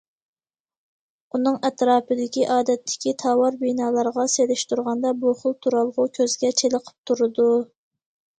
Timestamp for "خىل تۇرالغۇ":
5.43-6.09